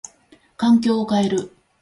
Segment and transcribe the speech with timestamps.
[0.57, 1.53] 環境を変える。